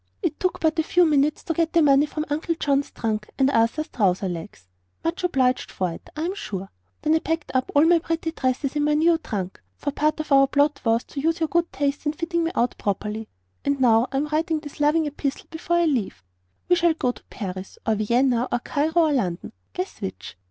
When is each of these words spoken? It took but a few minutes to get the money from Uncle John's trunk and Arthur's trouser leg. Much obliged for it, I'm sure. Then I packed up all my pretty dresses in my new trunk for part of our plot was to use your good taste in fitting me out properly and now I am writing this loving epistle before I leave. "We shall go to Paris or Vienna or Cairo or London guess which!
It 0.23 0.39
took 0.39 0.59
but 0.59 0.79
a 0.79 0.83
few 0.83 1.05
minutes 1.05 1.43
to 1.43 1.53
get 1.53 1.73
the 1.73 1.81
money 1.83 2.07
from 2.07 2.25
Uncle 2.27 2.55
John's 2.55 2.89
trunk 2.89 3.29
and 3.37 3.51
Arthur's 3.51 3.89
trouser 3.89 4.27
leg. 4.27 4.57
Much 5.03 5.23
obliged 5.23 5.69
for 5.69 5.91
it, 5.93 6.09
I'm 6.17 6.33
sure. 6.33 6.69
Then 7.03 7.13
I 7.13 7.19
packed 7.19 7.51
up 7.53 7.71
all 7.75 7.85
my 7.85 7.99
pretty 7.99 8.31
dresses 8.31 8.75
in 8.75 8.83
my 8.83 8.95
new 8.95 9.19
trunk 9.19 9.61
for 9.77 9.91
part 9.91 10.19
of 10.19 10.31
our 10.31 10.47
plot 10.47 10.81
was 10.83 11.03
to 11.03 11.19
use 11.19 11.39
your 11.39 11.49
good 11.49 11.71
taste 11.71 12.07
in 12.07 12.13
fitting 12.13 12.43
me 12.43 12.49
out 12.55 12.75
properly 12.79 13.27
and 13.63 13.79
now 13.79 14.07
I 14.11 14.17
am 14.17 14.27
writing 14.29 14.59
this 14.61 14.79
loving 14.79 15.05
epistle 15.05 15.45
before 15.51 15.75
I 15.75 15.85
leave. 15.85 16.23
"We 16.67 16.75
shall 16.77 16.95
go 16.95 17.11
to 17.11 17.23
Paris 17.25 17.77
or 17.85 17.93
Vienna 17.93 18.47
or 18.51 18.57
Cairo 18.57 18.93
or 19.03 19.13
London 19.13 19.51
guess 19.73 20.01
which! 20.01 20.35